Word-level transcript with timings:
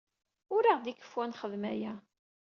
Ur 0.55 0.63
aɣ-d-ikeffu 0.71 1.17
ad 1.21 1.29
nexdem 1.31 1.63
aya. 1.71 1.93